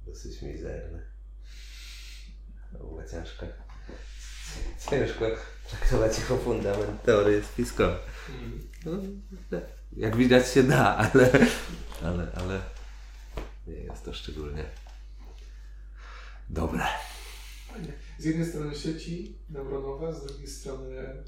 [0.05, 1.01] dosyć mizerny.
[2.71, 3.45] Było ciężko.
[4.89, 5.25] Ciężko
[5.69, 7.97] traktować jako fundament teorii spiskowej.
[8.85, 8.91] No,
[9.97, 11.29] jak widać się da, ale,
[12.03, 12.61] ale, ale
[13.67, 14.65] nie jest to szczególnie
[16.49, 16.83] dobre.
[18.17, 21.23] Z jednej strony sieci neuronowe, z drugiej strony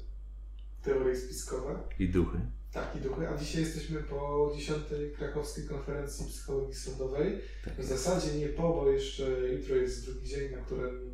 [0.82, 1.78] teorie spiskowe.
[1.98, 2.38] I duchy.
[2.72, 3.28] Tak, i duchy.
[3.28, 4.78] A dzisiaj jesteśmy po 10.
[5.16, 7.40] krakowskiej konferencji psychologii sądowej.
[7.64, 7.80] Tak.
[7.80, 11.10] W zasadzie nie po, bo jeszcze jutro jest drugi dzień, na którym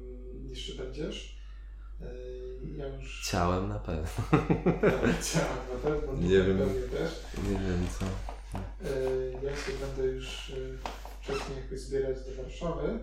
[0.49, 1.39] jeszcze będziesz.
[2.71, 4.09] Yy, Ja już Ciałem na pewno.
[5.21, 6.59] chciałem na pewno, Nie wiem.
[6.91, 7.21] też.
[7.43, 8.05] Nie wiem co.
[8.85, 10.79] Yy, Ja się będę już yy,
[11.23, 12.99] wcześniej jakoś zbierać do Warszawy.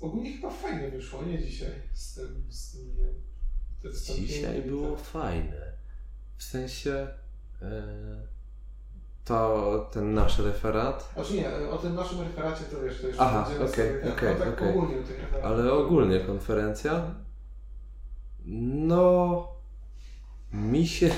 [0.00, 5.04] Ogólnie chyba fajnie wyszło, nie dzisiaj z tym, z tym Dzisiaj było tak.
[5.04, 5.72] fajne.
[6.36, 7.08] W sensie
[7.62, 7.82] e,
[9.32, 13.44] to ten nasz referat, Znaczy nie, o tym naszym referacie to wiesz, to jeszcze Aha,
[13.48, 14.68] będziemy okej, sobie, tak, okej, no, tak okej.
[14.68, 15.50] ogólnie o tych referatach.
[15.50, 17.14] ale ogólnie konferencja.
[18.44, 19.48] No,
[20.52, 21.10] mi się,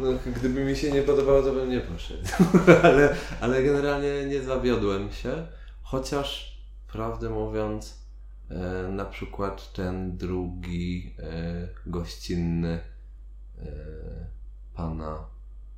[0.00, 2.22] no, gdyby mi się nie podobało, to bym nie poszedł.
[2.82, 5.46] ale, ale generalnie nie zawiodłem się,
[5.82, 6.58] chociaż
[6.92, 7.98] prawdę mówiąc,
[8.50, 12.80] e, na przykład ten drugi e, gościnny
[13.58, 13.66] e,
[14.74, 15.26] pana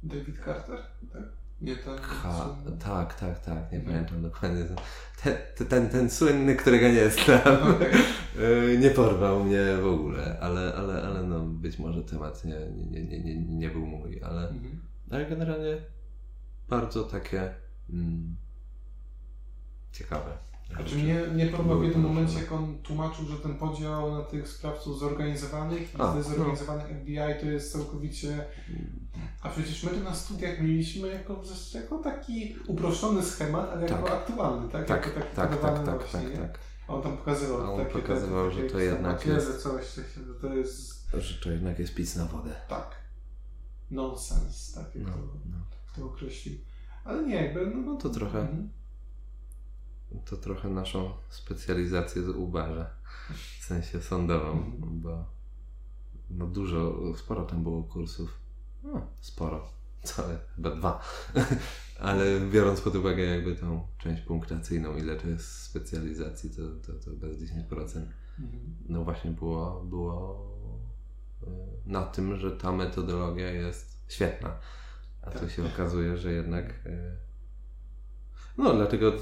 [0.02, 0.78] David Carter,
[1.12, 1.22] tak?
[1.60, 2.00] Nie, tak.
[2.84, 3.84] Tak, tak, tak, nie Mhm.
[3.84, 4.64] pamiętam dokładnie.
[5.22, 5.36] Ten,
[5.68, 7.92] ten, ten słynny, którego nie znam, Okej.
[8.74, 12.56] e, nie porwał mnie w ogóle, ale, ale, ale no, być może temat nie,
[12.90, 14.80] nie, nie, nie, nie był mój, ale, Mhm.
[15.10, 15.76] ale generalnie
[16.68, 17.54] bardzo takie
[17.90, 18.36] mm,
[19.92, 20.30] ciekawe.
[20.74, 24.48] Znaczy mnie, mnie porwał w jednym momencie, jak on tłumaczył, że ten podział na tych
[24.48, 28.44] sprawców zorganizowanych i A, tych zorganizowanych FBI to jest całkowicie...
[29.42, 31.42] A przecież my to na studiach mieliśmy jako,
[31.74, 34.12] jako taki uproszczony schemat, ale jako Tak.
[34.12, 34.86] aktualny, tak?
[34.86, 36.58] Tak, jako taki tak, tak, tak, właśnie, tak, tak.
[36.88, 39.84] A On tam pokazywał A on takie, pokazywał, takie, że to jednak jest- coś,
[40.40, 42.50] to jest Że to jednak jest pic na wodę.
[42.68, 42.90] tak,
[43.90, 45.18] nonsens, tak jak No, to,
[45.50, 45.56] no.
[45.96, 46.54] to określił.
[47.04, 48.70] Ale nie, jakby, no, no To trochę Mhm.
[50.24, 52.90] To trochę naszą specjalizację zubaża.
[53.60, 55.00] W sensie sądową, Mhm.
[55.00, 55.24] bo
[56.30, 58.38] no dużo, sporo tam było kursów.
[58.82, 59.68] No, sporo.
[60.02, 61.02] Całe, chyba dwa.
[62.00, 67.10] Ale biorąc pod uwagę jakby tą część punktacyjną, ile to jest specjalizacji, to, to, to
[67.16, 68.00] bez 10%.
[68.38, 68.76] Mhm.
[68.88, 70.46] No właśnie było, było
[71.42, 71.46] y,
[71.86, 74.58] na tym, że ta metodologia jest świetna.
[75.22, 75.50] A tu Tak.
[75.50, 76.74] się okazuje, że jednak.
[78.58, 79.12] No, dlatego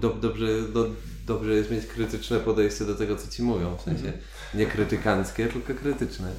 [0.00, 0.86] do, dobrze, do,
[1.26, 3.76] dobrze jest mieć krytyczne podejście do tego, co ci mówią.
[3.76, 4.22] W sensie Mhm.
[4.54, 6.32] nie krytykanckie, tylko krytyczne.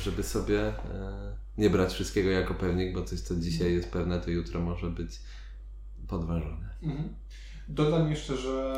[0.00, 0.72] Żeby sobie e,
[1.58, 5.20] nie brać wszystkiego jako pewnik, bo coś, co dzisiaj jest pewne, to jutro może być
[6.08, 6.68] podważone.
[6.82, 7.08] Mhm.
[7.68, 8.74] Dodam jeszcze, że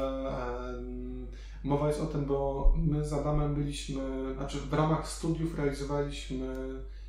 [0.78, 1.26] em,
[1.64, 6.46] mowa jest o tym, bo my z Adamem byliśmy, znaczy w ramach studiów realizowaliśmy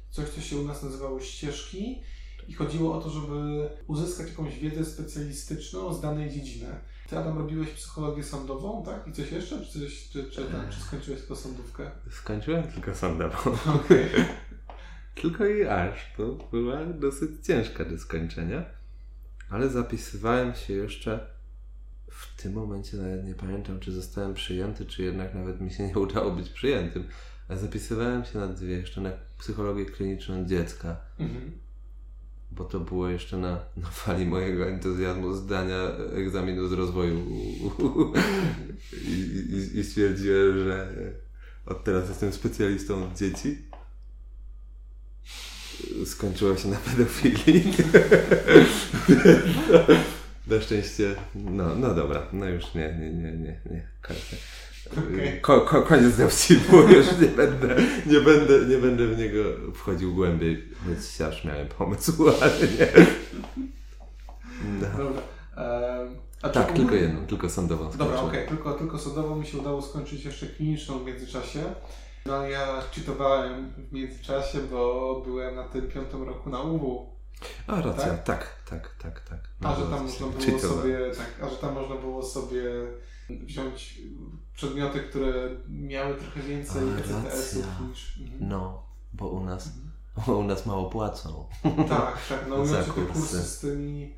[0.10, 2.02] coś, co się u nas nazywało ścieżki
[2.47, 6.67] i chodziło o to, żeby uzyskać jakąś wiedzę specjalistyczną z danej dziedziny.
[7.10, 9.08] Ty, Adam, robiłeś psychologię sądową, tak?
[9.08, 9.65] I coś jeszcze?
[9.65, 11.91] Czy, coś, czy, czy, tam, czy skończyłeś tylko sądówkę?
[12.12, 13.38] Skończyłem tylko sądową.
[13.75, 14.10] Okej.
[15.15, 16.13] Tylko i aż.
[16.17, 18.65] To była dosyć ciężka do skończenia.
[19.49, 21.27] Ale zapisywałem się jeszcze
[22.12, 25.93] w tym momencie nawet nie pamiętam, czy zostałem przyjęty, czy jednak nawet mi się nie
[25.99, 27.08] udało być przyjętym.
[27.49, 31.51] Ale zapisywałem się na dwie, jeszcze na psychologię kliniczną dziecka, Mhm.
[32.56, 37.20] Bo to było jeszcze na, na fali mojego entuzjazmu zdania egzaminu z rozwoju.
[39.08, 40.94] I, i, I stwierdziłem, że
[41.66, 43.58] od teraz jestem specjalistą od dzieci.
[46.06, 47.74] Skończyło się na pedofilii.
[50.48, 53.88] Na szczęście, no, no dobra, no już nie, nie, nie, nie, nie,
[54.97, 55.41] Okej.
[55.41, 57.75] Ko, ko, koniec dowcipu, już nie będę,
[58.06, 59.39] nie będę, nie będę w niego
[59.75, 63.06] wchodził głębiej, choć aż miałem pomysł, ale nie.
[64.82, 64.88] No.
[64.97, 65.21] Dobra.
[66.41, 69.58] A czy Tak, ogólnie- tylko jedną, tylko sądową Dobra, okej, tylko, tylko sądowo mi się
[69.58, 71.60] udało skończyć jeszcze kliniczną w międzyczasie.
[72.25, 77.13] No ja czytowałem w międzyczasie, bo byłem na tym piątym roku na UW.
[77.67, 78.23] A racja, Tak?
[78.23, 79.39] tak, tak, tak, tak.
[79.63, 82.62] A że tam można było sobie, tak, a że tam można było sobie
[83.29, 84.01] wziąć
[84.53, 88.19] przedmioty, które miały trochę więcej ECTS-ów niż.
[88.21, 88.49] Mhm.
[88.49, 88.83] No,
[89.13, 89.69] bo u nas,
[90.27, 91.45] bo u nas mało płacą.
[91.89, 93.13] Tak, tak, no Za miałem te kursy.
[93.13, 94.13] kursy z tymi.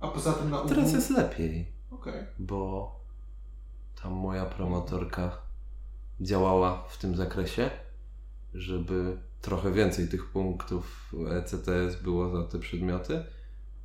[0.00, 0.68] A poza tym na UW.
[0.68, 1.72] Teraz jest lepiej.
[1.90, 2.26] Okej.
[2.38, 2.92] bo
[4.02, 5.38] tam moja promotorka
[6.20, 7.70] działała w tym zakresie,
[8.54, 13.24] żeby trochę więcej tych punktów ECTS było za te przedmioty.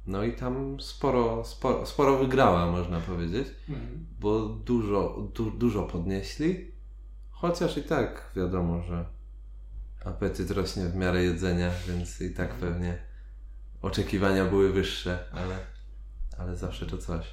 [0.08, 4.06] No i tam sporo, sporo, sporo wygrała, można powiedzieć, Mhm.
[4.20, 6.72] bo dużo, du, dużo podnieśli,
[7.32, 9.06] chociaż i tak wiadomo, że
[10.06, 12.98] apetyt rośnie w miarę jedzenia, więc i tak pewnie
[13.82, 15.58] oczekiwania były wyższe, ale,
[16.38, 17.28] ale zawsze to coś.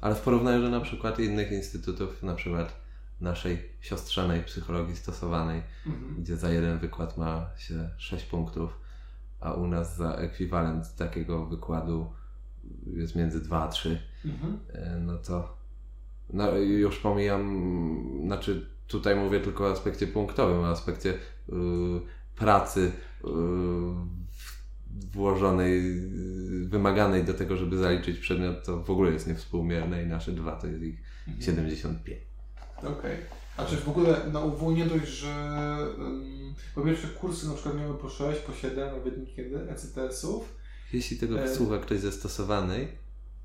[0.00, 2.72] Ale w porównaniu do na przykład innych instytutów, na przykład
[3.20, 6.16] naszej siostrzanej psychologii stosowanej, Mhm.
[6.22, 8.78] gdzie za jeden wykład ma się 6 punktów,
[9.40, 12.12] a u nas za ekwiwalent takiego wykładu
[12.86, 14.58] jest między 2 a 3, Mhm.
[14.72, 15.58] e, no to
[16.32, 21.16] no, już pomijam, znaczy tutaj mówię tylko o aspekcie punktowym, o aspekcie y,
[22.36, 22.92] pracy
[23.24, 23.28] y,
[25.12, 26.00] włożonej,
[26.68, 30.66] wymaganej do tego, żeby zaliczyć przedmiot, to w ogóle jest niewspółmierne i nasze dwa to
[30.66, 30.98] jest ich
[31.28, 31.42] Mhm.
[31.42, 32.20] 75.
[32.78, 33.16] Okej.
[33.58, 35.34] A czy w ogóle na UW nie dość, że
[35.98, 40.54] um, po pierwsze kursy na przykład miały po 6, po 7, nawet niekiedy ECTS-ów,
[40.92, 41.54] Jeśli tego E.
[41.54, 42.88] słucha ktoś ze stosowanej,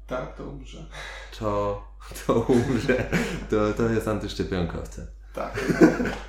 [0.08, 0.86] tak, to umrze.
[1.40, 1.84] to,
[2.28, 3.10] to umrze,
[3.50, 5.06] to, to jest antyszczepionkowcem.
[5.34, 5.66] Tak.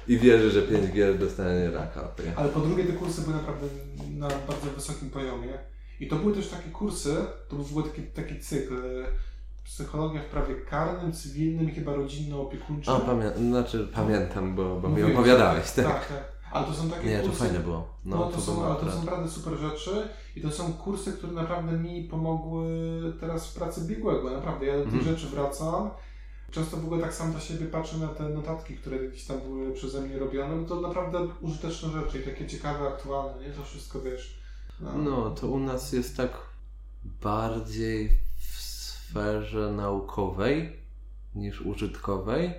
[0.09, 2.09] I wierzy, że 5G dostanie raka.
[2.37, 3.66] Ale po drugie te kursy były naprawdę
[4.11, 5.59] na bardzo wysokim poziomie.
[6.01, 7.16] I to były też takie kursy,
[7.49, 8.75] to był taki, taki cykl.
[9.64, 12.94] Psychologia w prawie karnym, cywilnym i chyba rodzinno-opiekuńczym.
[12.94, 15.85] A, pamię- znaczy, pamiętam, bo, bo mi opowiadałeś, tak?
[15.87, 16.35] Tak, tak.
[16.53, 17.38] Ale to są takie Nie, to kursy...
[17.38, 17.88] fajne było.
[18.05, 19.29] No, No, to, to są, było ale to są naprawdę.
[19.31, 22.68] super rzeczy i to są kursy, które naprawdę mi pomogły
[23.20, 24.31] teraz w pracy biegłego.
[24.31, 25.16] Naprawdę, ja do tych Mhm.
[25.16, 25.90] rzeczy wracam.
[26.50, 29.72] Często w ogóle tak sam dla siebie patrzę na te notatki, które gdzieś tam były
[29.72, 33.53] przeze mnie robione, bo to naprawdę użyteczne rzeczy i takie ciekawe, aktualne, nie?
[33.53, 34.38] To wszystko wiesz.
[34.81, 36.31] No, to u nas jest tak
[37.22, 38.11] bardziej
[39.14, 40.73] sferze naukowej
[41.35, 42.54] niż użytkowej.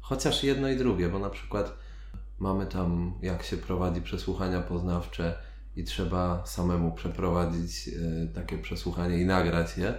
[0.00, 1.78] Chociaż jedno i drugie, bo na przykład
[2.38, 5.38] mamy tam, jak się prowadzi przesłuchania poznawcze
[5.76, 9.94] i trzeba samemu przeprowadzić e, takie przesłuchanie i nagrać je.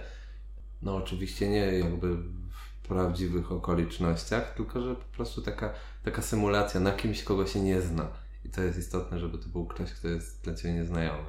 [0.82, 5.74] No, oczywiście nie jakby w prawdziwych okolicznościach, tylko że po prostu taka,
[6.04, 8.08] taka symulacja na kimś, kogo się nie zna.
[8.44, 11.28] I to jest istotne, żeby to był ktoś, kto jest dla Ciebie nieznajomy.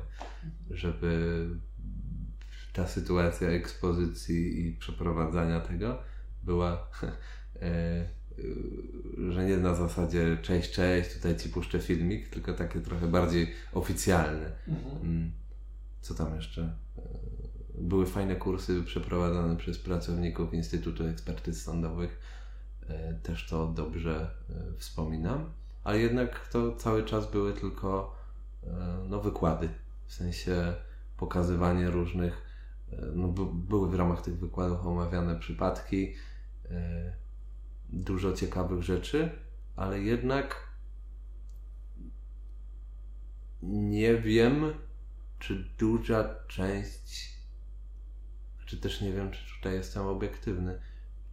[0.71, 1.47] Żeby
[2.79, 5.97] ta sytuacja ekspozycji i przeprowadzania tego
[6.43, 6.71] była,
[7.61, 8.07] e, e,
[9.31, 14.51] że nie na zasadzie cześć, cześć, tutaj Ci puszczę filmik, tylko takie trochę bardziej oficjalne.
[14.67, 15.01] Mhm.
[15.01, 15.31] Mm,
[16.01, 16.61] Co tam jeszcze?
[16.97, 17.01] E,
[17.81, 22.19] Były fajne kursy przeprowadzane przez pracowników Instytutu Ekspertyz Sądowych.
[23.23, 24.31] Też to dobrze
[24.77, 25.49] wspominam.
[25.83, 28.15] Ale jednak to cały czas były tylko
[29.09, 29.69] no, wykłady.
[30.07, 30.73] W sensie
[31.17, 32.48] pokazywanie różnych
[33.15, 36.13] no, były w ramach tych wykładów omawiane przypadki,
[37.89, 39.29] dużo ciekawych rzeczy,
[39.75, 40.69] ale jednak
[43.63, 44.73] nie wiem,
[45.39, 47.33] czy duża część,
[48.65, 50.79] czy też nie wiem, czy tutaj jestem obiektywny,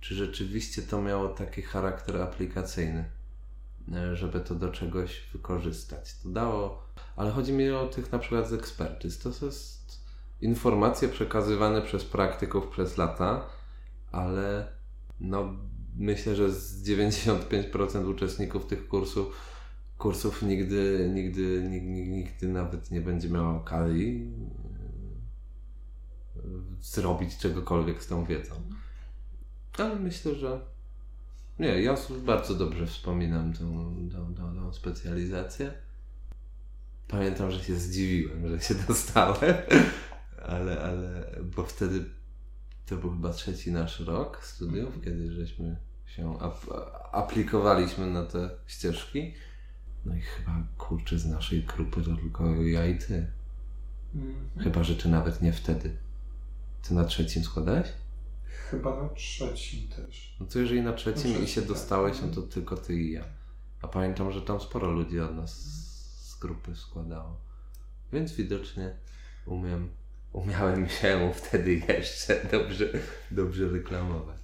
[0.00, 3.10] czy rzeczywiście to miało taki charakter aplikacyjny,
[3.92, 6.14] e, żeby to do czegoś wykorzystać.
[6.22, 6.82] To dało,
[7.16, 9.18] ale chodzi mi o tych na przykład z ekspertyz.
[9.18, 10.05] To jest
[10.40, 13.46] informacje przekazywane przez praktyków przez lata,
[14.12, 14.68] ale
[15.20, 15.54] no,
[15.96, 19.56] myślę, że z 95% uczestników tych kursów
[19.98, 24.32] kursów nigdy, nigdy, nigdy, nigdy nawet nie będzie miała okazji
[26.36, 26.40] e,
[26.80, 28.54] zrobić czegokolwiek z tą wiedzą.
[29.78, 30.60] Ale myślę, że
[31.58, 31.94] nie, ja
[32.26, 35.72] bardzo dobrze wspominam tą, tą, tą, tą specjalizację.
[37.08, 39.54] Pamiętam, że się zdziwiłem, że się dostałem,
[40.42, 42.04] ale, ale bo wtedy
[42.86, 45.76] to był chyba trzeci nasz rok studiów, kiedy żeśmy
[46.06, 46.66] się ap
[47.12, 49.34] aplikowaliśmy na te ścieżki.
[50.04, 53.26] No i chyba kurczę z naszej grupy to tylko ja i ty.
[54.14, 54.34] Mm.
[54.58, 55.96] Chyba, że ty nawet nie wtedy.
[56.82, 57.88] Ty na trzecim składałeś?
[58.70, 60.36] Chyba na trzecim też.
[60.40, 61.68] No to jeżeli na trzecim, na i się tak.
[61.68, 63.24] dostałeś, no to tylko ty i ja.
[63.82, 65.62] A pamiętam, że tam sporo ludzi od nas
[66.28, 67.40] z grupy składało.
[68.12, 68.96] Więc widocznie
[69.46, 69.88] umiem,
[70.46, 72.84] umiałem się wtedy jeszcze dobrze,
[73.30, 74.36] dobrze reklamować.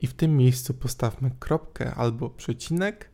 [0.00, 3.10] I w tym miejscu postawmy kropkę albo przecinek.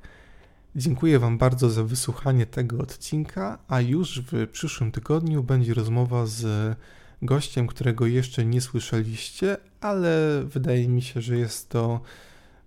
[0.76, 6.76] Dziękuję Wam bardzo za wysłuchanie tego odcinka, a już w przyszłym tygodniu będzie rozmowa z
[7.22, 12.00] gościem, którego jeszcze nie słyszeliście, ale wydaje mi się, że jest to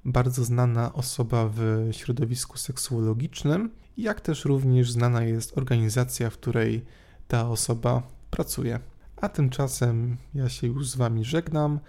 [0.05, 6.85] bardzo znana osoba w środowisku seksuologicznym, jak też również znana jest organizacja, w której
[7.29, 8.79] ta osoba pracuje.
[9.21, 11.79] A tymczasem ja się już z Wami żegnam.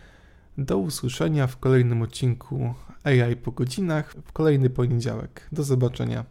[0.59, 2.75] Do usłyszenia w kolejnym odcinku
[3.05, 5.49] AI po godzinach w kolejny poniedziałek.
[5.53, 6.25] Do zobaczenia.